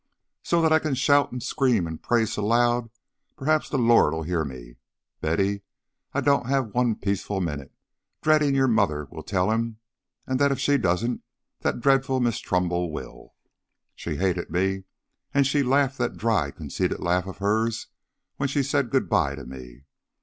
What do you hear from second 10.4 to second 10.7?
if